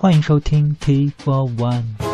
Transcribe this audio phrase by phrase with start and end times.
[0.00, 2.07] 欢迎收听 T for One。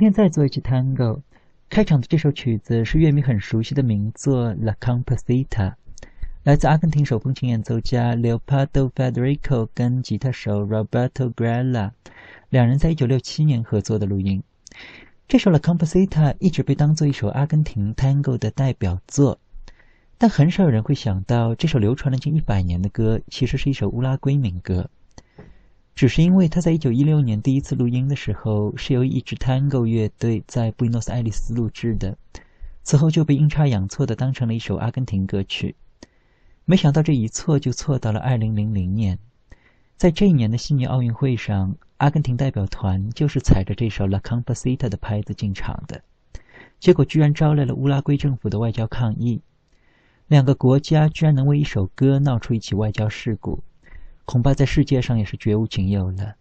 [0.00, 1.20] 今天再做一期 Tango，
[1.68, 5.44] 开场的这首曲子是乐迷很熟悉的名作《La Composita》，
[6.42, 11.90] 来自阿根廷手风琴演奏家 Leopoldo Federico 跟吉他手 Roberto Grella
[12.48, 14.42] 两人在一九六七年合作的录音。
[15.28, 19.38] 这首《La Composita》一直被当做一首阿根廷 Tango 的代表作，
[20.16, 24.88] 但很少有人会想到，这首流传了近一百年的歌其实是一首乌拉圭民歌。
[25.94, 32.16] 只是因为他在一九一六年第一次录音的时候是由一支 Tango 乐队在布宜诺斯艾利斯录制的，
[32.82, 35.76] 此后就被阴差阳错的当成了一首阿根廷歌曲。
[36.64, 39.18] 没想到这一错就错到了二零零零年，
[39.96, 46.02] 在这一年的悉尼奥运会上，阿根廷代表团就是踩着这首 La Compasita 的拍子进场的，
[46.78, 49.42] 结果居然招来了乌拉圭政府的外交抗议，
[50.28, 53.62] 两个国家居然能为一首歌闹出一起外交事故。
[54.30, 56.36] 恐怕在世界上也是绝无仅有了。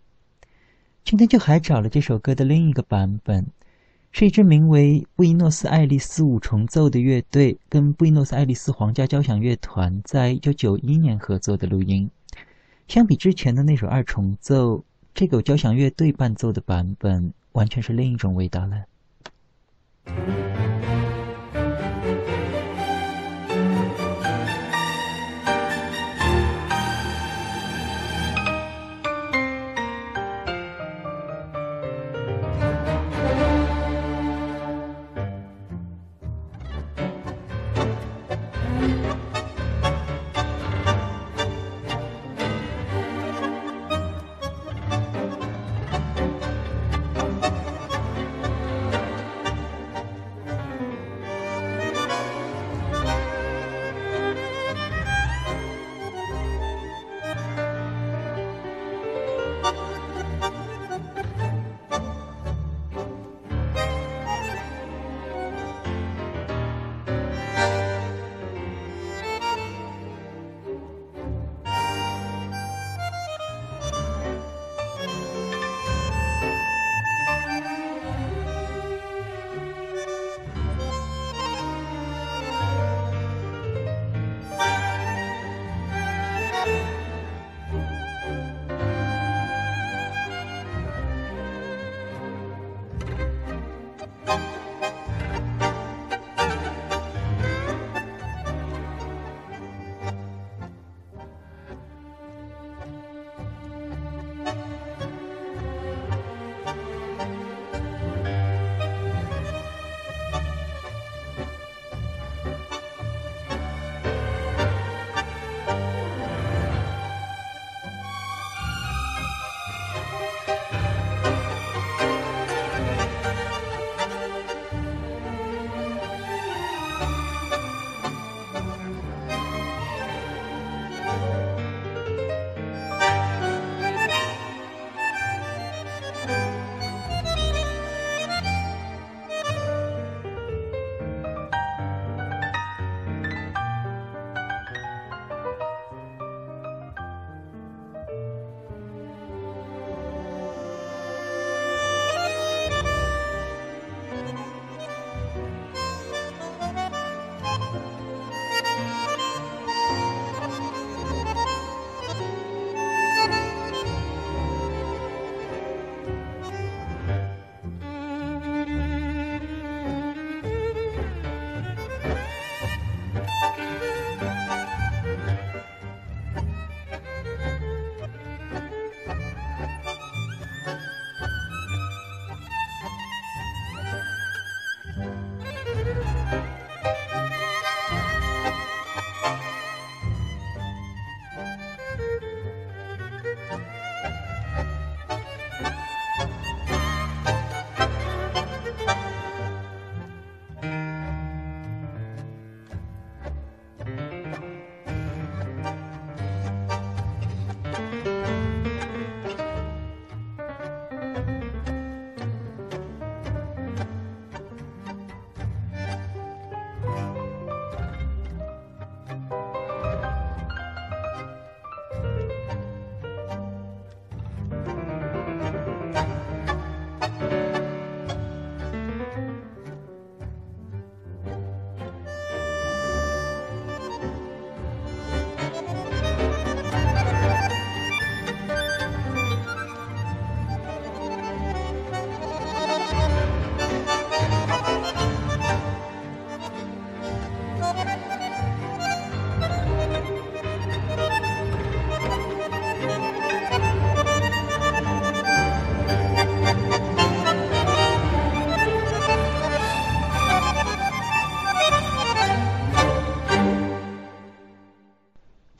[1.04, 3.48] 今天就还找了这首歌的另一个版本，
[4.12, 12.08] 是一支名为布宜诺斯艾利斯五重奏的乐队跟布宜诺斯艾利斯皇家交响乐团在一九九一年合作的录音。
[12.88, 14.84] 相比之前的那首二重奏，
[15.16, 18.86] 这个交响乐队伴奏的版本完全是另一种味道了。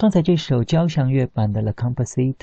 [0.10, 2.34] 刚才这首交响乐版的《La Composita》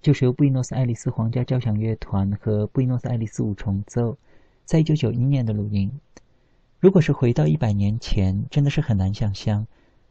[0.00, 4.16] 就是由布宜诺斯艾利斯皇家交响乐团和布宜诺斯艾利斯五重奏
[4.64, 5.92] 在一九九一年的录音。
[6.78, 9.66] 如果是回到一百年前，真的是很难想象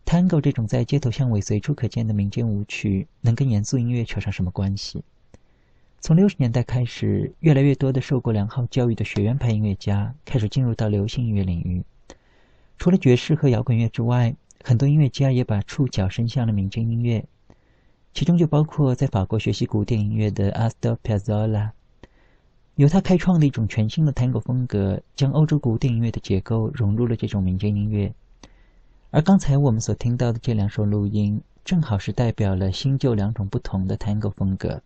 [0.05, 5.03] ，Tango 这种在街头巷尾随处可见的民间舞曲能跟严肃音乐扯上什么关系。
[5.99, 11.83] 从六十年代开始，越来越多的受过良好教育的学院派音乐家开始进入到流行音乐领域。
[12.77, 17.25] 除了爵士和摇滚乐之外，很多音乐家也把触角伸向了民间音乐，
[18.13, 21.71] 其中就包括在法国学习古典音乐的 Astor Piazzolla。
[22.75, 28.13] 由他开创的一种全新的 Tango 风格，将欧洲古典音乐的结构融入了这种民间音乐。
[29.11, 34.81] 而刚才我们所听到的这两首录音，正好是代表了新旧两种不同的 Tango 风格。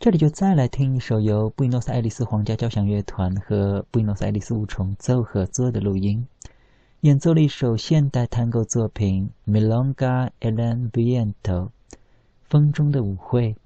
[0.00, 6.26] 这里就再来听一首由布宜诺斯艾利斯皇家交响乐团和布宜诺斯艾利斯五重奏合作的录音，
[7.02, 11.32] 演奏了一首现代探戈作品《Milonga el Viento》，
[12.42, 13.56] 风中的舞会。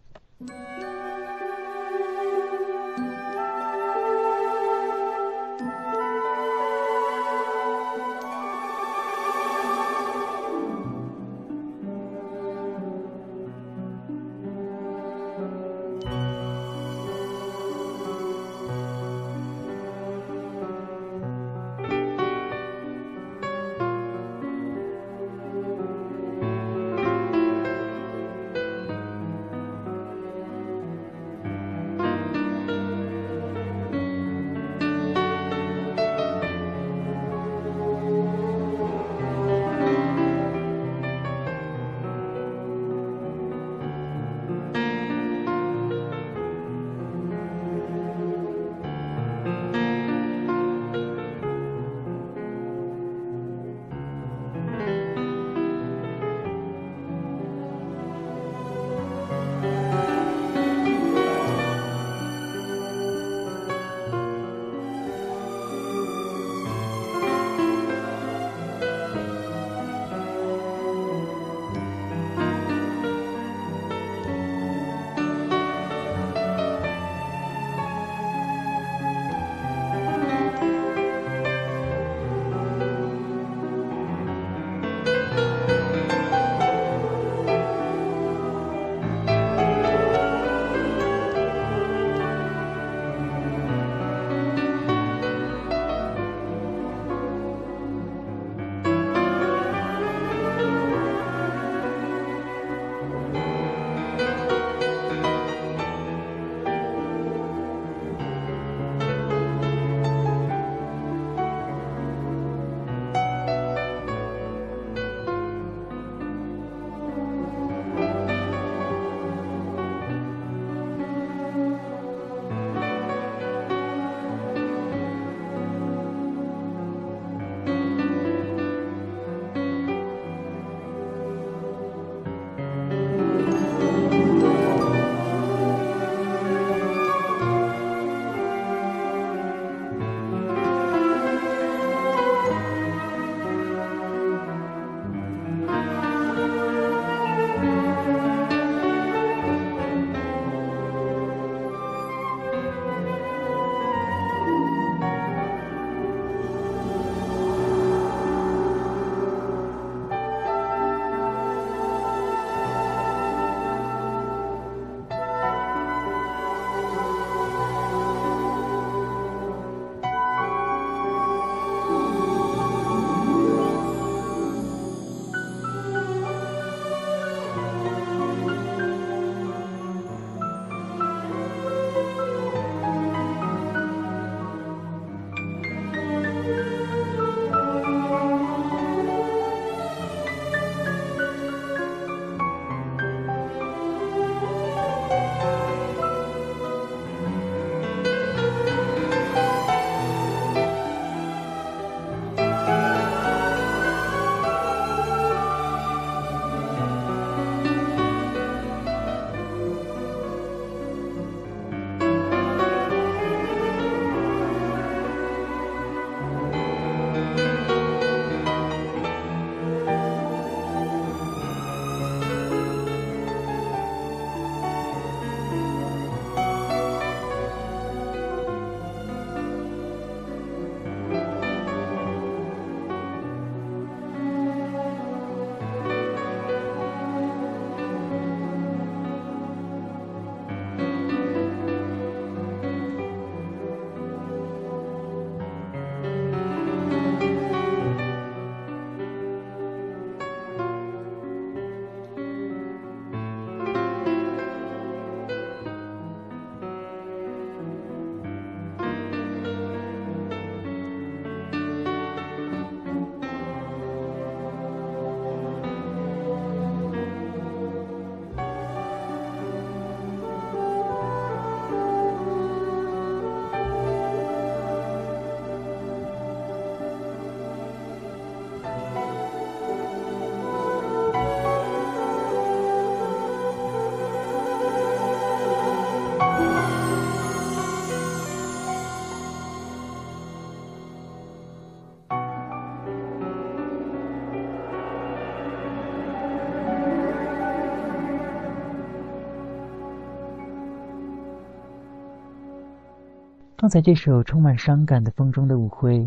[303.64, 306.00] 刚才这首充满伤感的《风中的舞会》，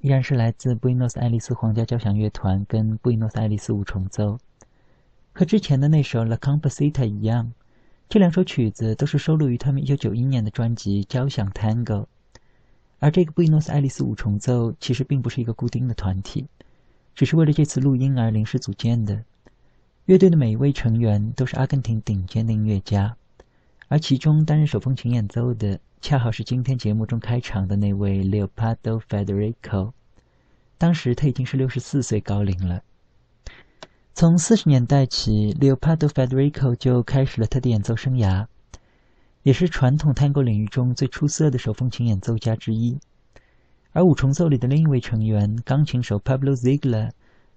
[0.00, 4.36] 依然是来自布宜诺斯艾利斯皇家交响乐团跟布宜诺斯艾利斯五重奏。
[5.32, 7.52] 和之前的那首《La Composita》一样，
[8.08, 11.84] 这两首曲子都是收录于他们1991年的专辑《交响 Tango》。
[12.98, 16.48] 而这个布宜诺斯艾利斯五重奏其实并不是一个固定的团体，
[17.14, 19.22] 只是为了这次录音而临时组建的。
[20.06, 23.16] 乐队的每一位成员都是阿根廷顶尖的音乐家，
[23.86, 25.78] 而其中担任手风琴演奏的。
[26.00, 29.92] 恰好是今天节目中开场的那位 Leopardo Federico，
[30.78, 32.82] 当时他已经是六十四岁高龄了。
[34.14, 38.46] 从四十年代起，Leopardo Federico 就开始了他的演奏生涯，
[39.42, 42.98] 也是传统探戈领域中最出色的手风琴演奏家之一。
[43.92, 47.10] 而五重奏里的另一位成员钢琴手 Pablo Ziegler，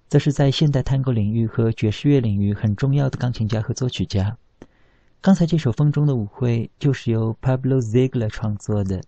[0.07, 4.37] 则是在现代探戈领域和爵士乐领域很重要的钢琴家和作曲家。
[5.21, 9.03] 刚才这首《风中的舞会》就是由 Pablo Ziegler 创作的。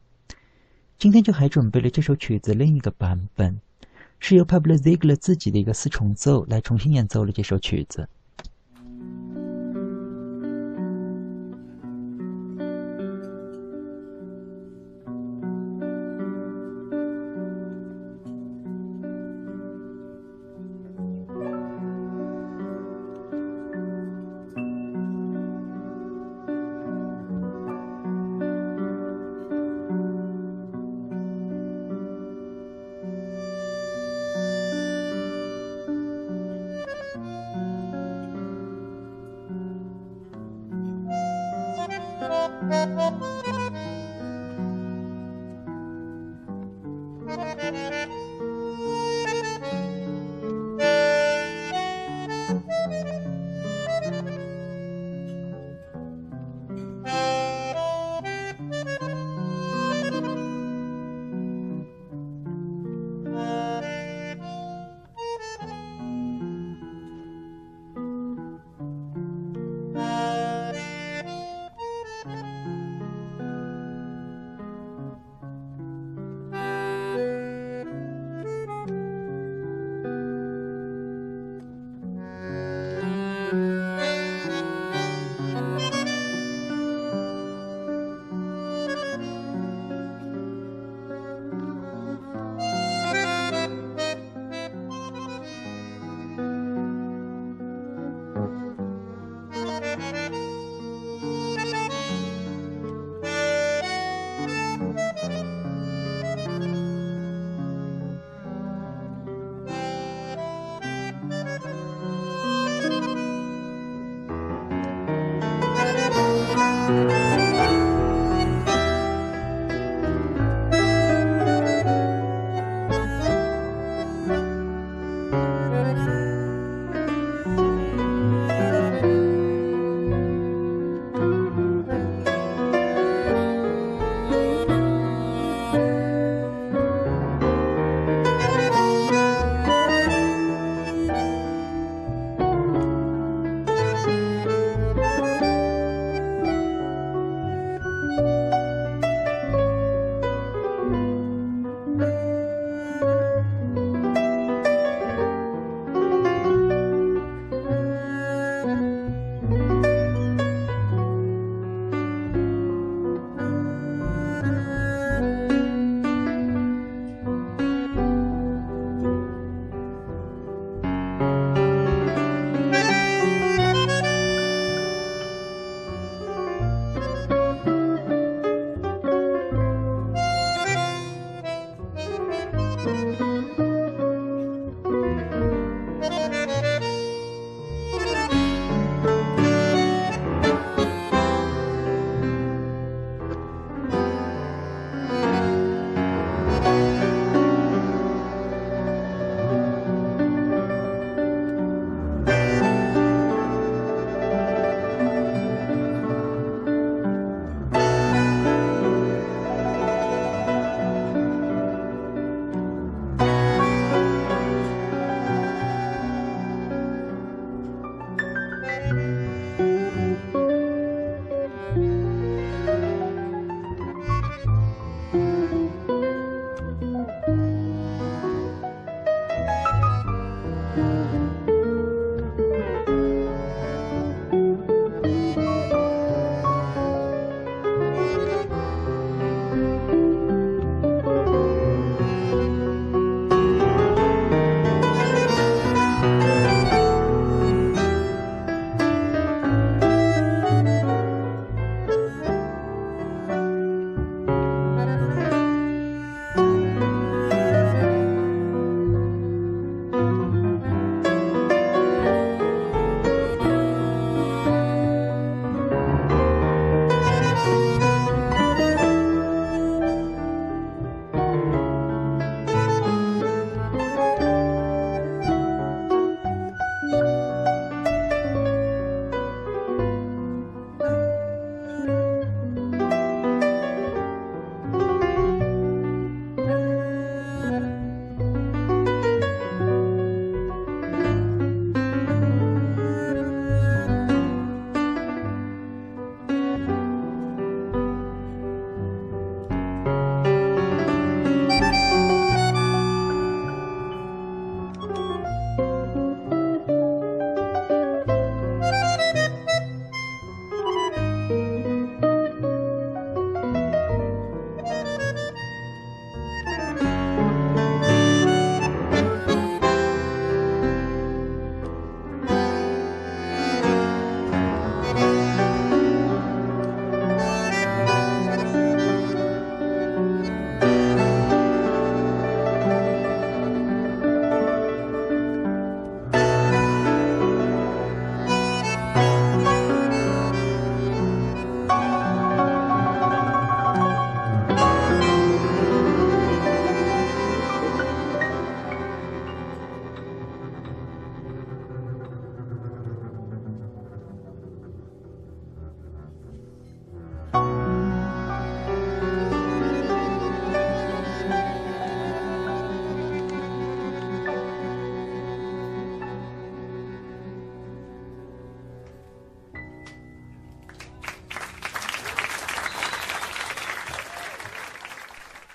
[0.98, 3.62] 今天就还准备了这首曲子另一个版本，
[4.20, 8.10] 是由 Pablo Ziegler 自己的一个四重奏来重新演奏了这首曲子。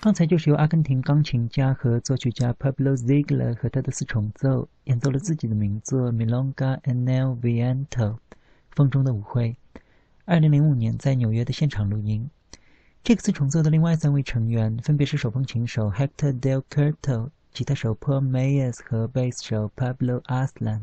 [0.07, 7.89] 刚才就是由阿根廷钢琴家和作曲家 Pablo Ziegler 和他的四重奏演奏了自己的名作《Milonga en el Viento》
[8.71, 9.57] 风中的舞会。
[10.25, 12.31] 二零零五年在纽约的现场录音。
[13.03, 20.83] 这个四重奏的另外三位成员分别是手风琴手 Hector Del Curto、吉他手 Paul Mayes 和贝斯手 Pablo Aslan。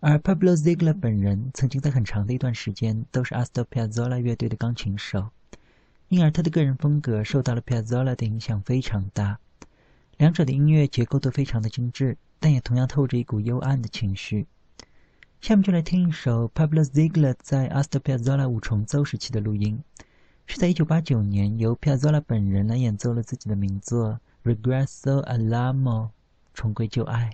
[0.00, 5.30] 而 Pablo Ziegler 本人曾经在很长的一段时间都是 Astor Piazzolla 乐队的钢琴手，
[6.08, 9.38] 因而他的个人风格受到了 Piazzolla 的影响非常大。
[10.16, 14.46] 两者的音乐结构都非常的精致，但也同样透着一股幽暗的情绪。
[15.40, 19.80] 下面就来听一首 Pablo Ziegler 在 Astor Piazzolla 五重奏时期的录音，
[20.46, 24.18] 是在1989年由 Piazzolla 本人来演奏了自己的名作
[24.50, 26.06] 《Regresso Alamo》，
[26.54, 27.30] 重归旧爱。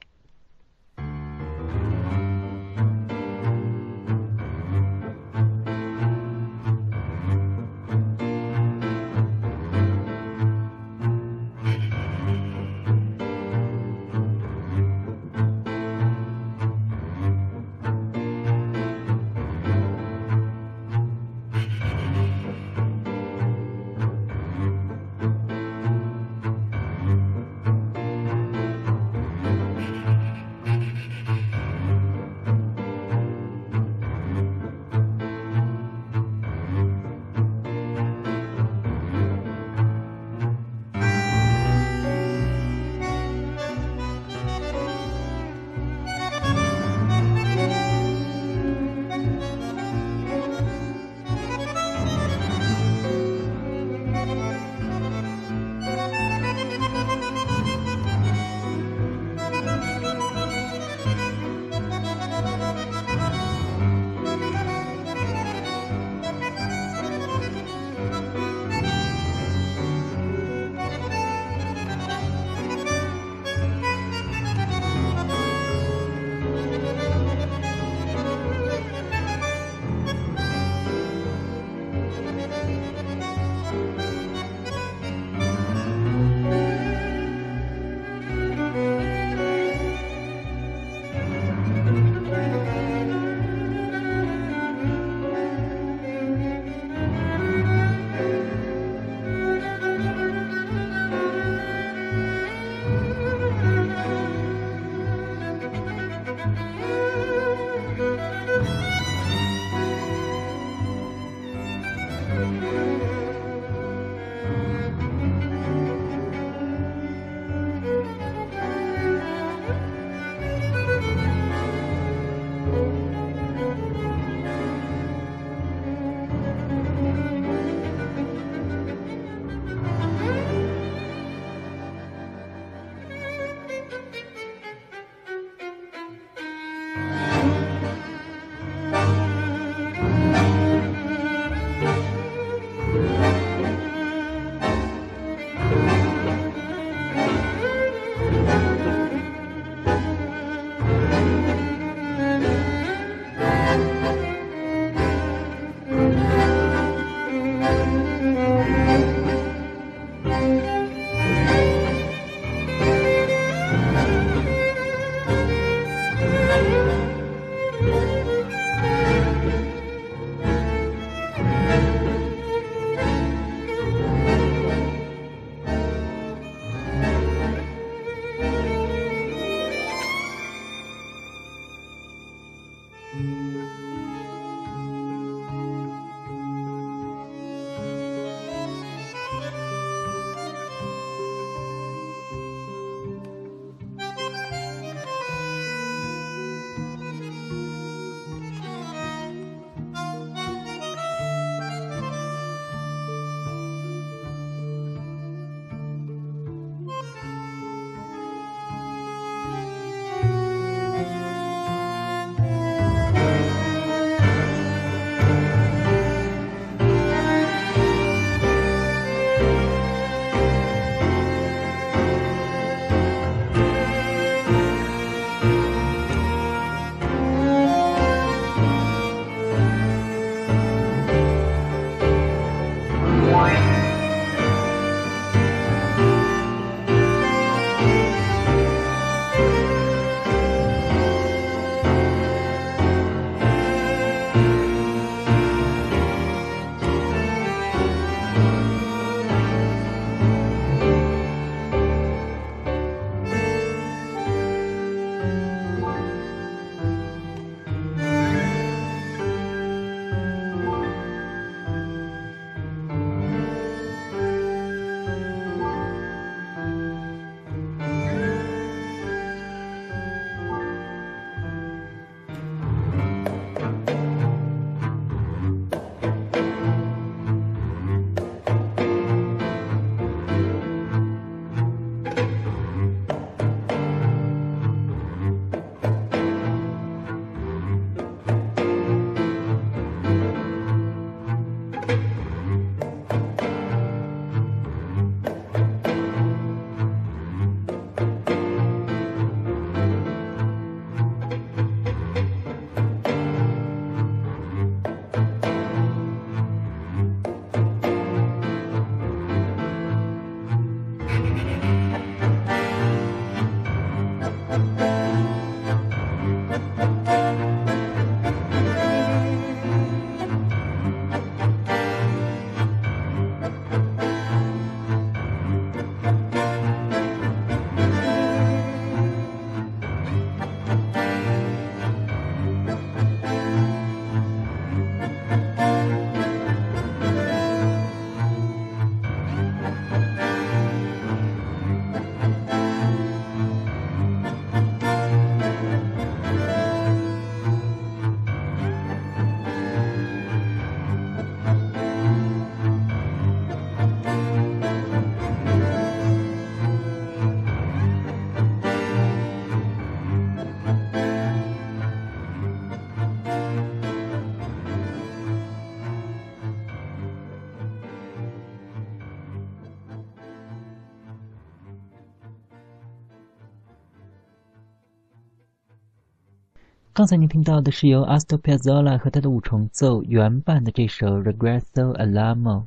[377.04, 382.62] 刚才您听到的是由 Astor Piazzolla 和他的五重奏原版的这首《Regresso Alamo》，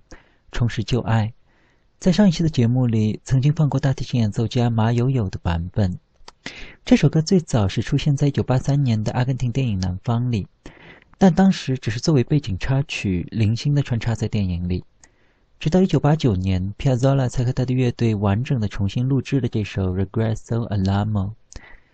[0.52, 1.34] 重拾旧爱。
[2.00, 5.97] 在上一期的节目里，曾经放过大提琴演奏家马友友的版本。
[6.86, 10.45] 这首歌最早是出现在1983年的阿根廷电影《南方》里，
[11.17, 14.84] 但当时只是作为背景插曲，零星的穿插在电影里。
[15.60, 21.32] 直到1989年，Piazzolla 才和他的乐队完整的重新录制了这首《Regresso Alamo》，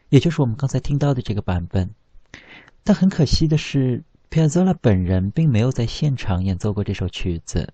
[0.10, 1.90] 也就是我们刚才听到的这个版本。
[2.84, 7.74] 但很可惜的是皮亚佐拉本人并没有在现场演奏过这首曲子，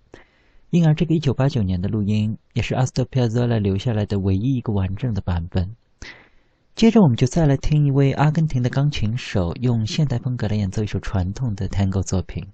[0.69, 5.75] 因而这个1989年的录音也是阿斯特·皮亚佐拉留下来的唯一一个完整的版本。
[6.75, 12.45] 接着，我们就再来听一位阿根廷的钢琴手用现代风格来演奏一首传统的 Tango 作品。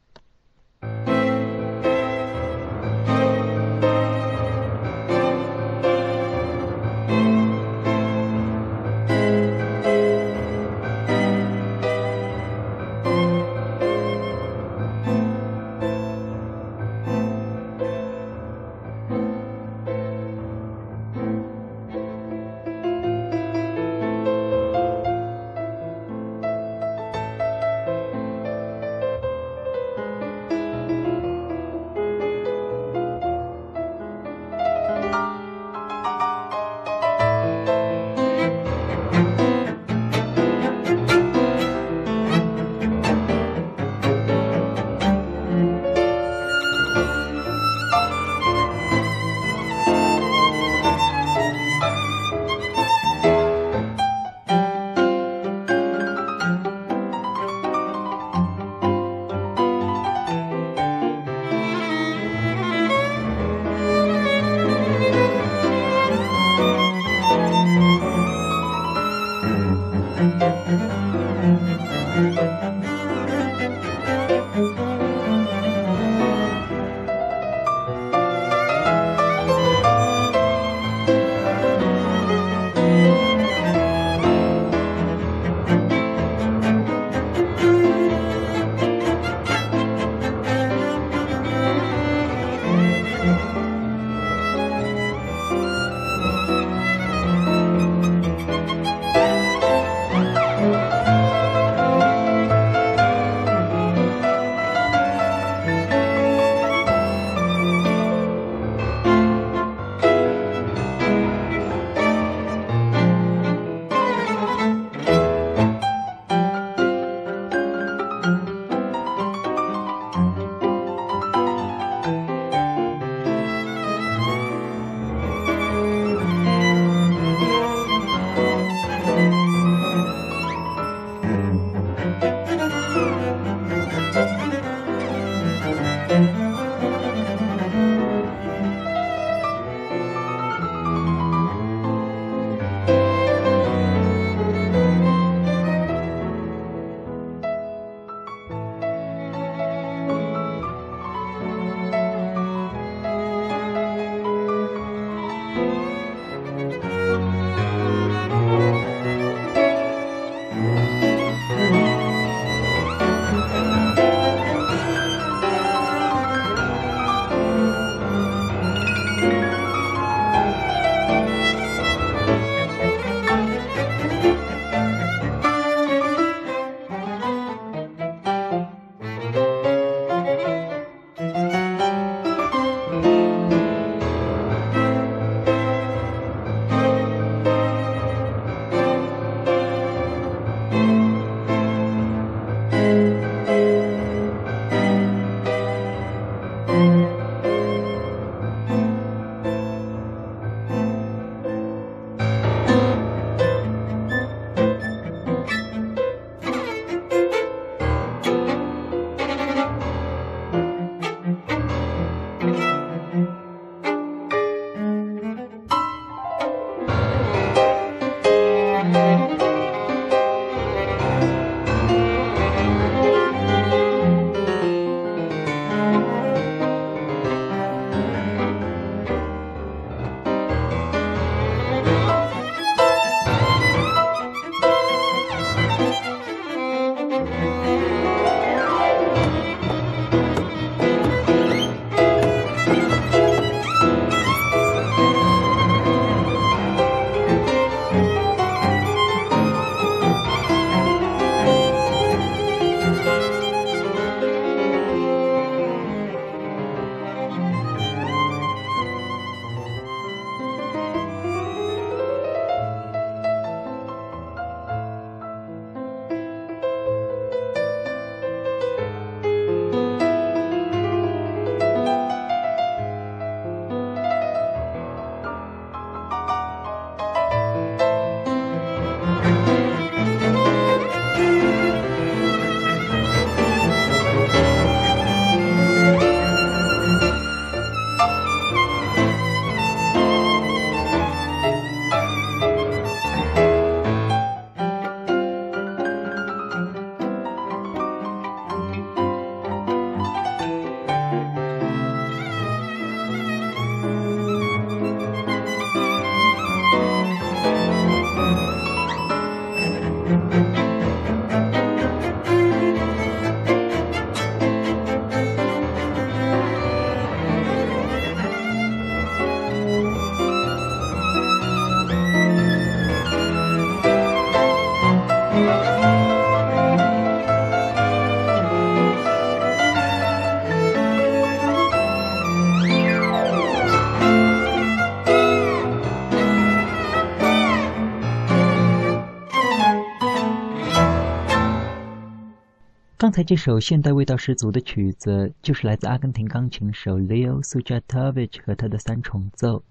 [343.16, 349.64] 才这首现代味道十足的曲子，就是来自阿根廷钢琴手 Leo Sujatovich 和他的三重奏，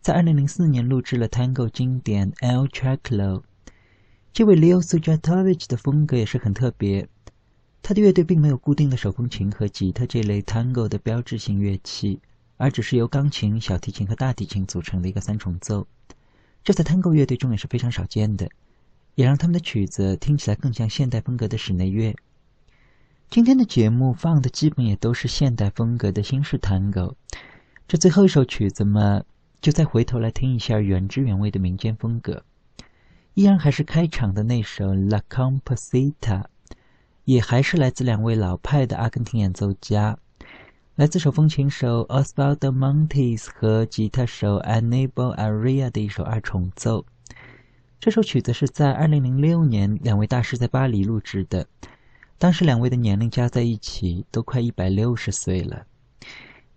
[0.00, 3.42] 在2004年录制了 Tango 经典 El Choclo。
[4.32, 7.08] 这位 Leo Sujatovich 的风格也是很特别，
[7.82, 12.20] 他的乐队并没有固定的手风琴和吉他这类 Tango 的标志性乐器，
[12.56, 15.88] 而只是由钢琴、小提琴和大提琴组成的一个三重奏。
[16.62, 18.48] 这在 Tango 乐队中也是非常少见的，
[19.16, 22.14] 也让他们的曲子听起来更像现代风格的室内乐。
[23.28, 27.14] 今天的节目放的基本也都是现代风格的新式探戈，
[27.86, 29.22] 这最后一首曲子嘛，
[29.60, 32.44] 就再回头来听一下原汁原味的民间风格，
[33.34, 36.14] 依然还是开场的那首《La Composita》，
[37.24, 40.16] 也还是来自两位老派的阿根廷演奏家，
[40.94, 47.04] 来自手风琴手 Osvaldo Montes 和吉他手 Anibal Aria 的一首二重奏。
[48.00, 51.66] 这首曲子是在2006年两位大师在巴黎录制的。
[52.38, 55.86] 当时两位的年龄加在一起都快一百六十岁了。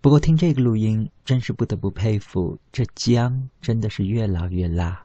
[0.00, 5.04] 不过听这个录音真是不得不佩服这姜真的是越老越辣。